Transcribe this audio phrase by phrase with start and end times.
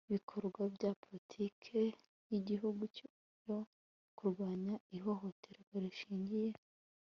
[0.13, 1.81] bikorwa rya politiki
[2.29, 2.83] y igihugu
[3.47, 3.59] yo
[4.17, 6.57] kurwanya ihohoterwa rishingiye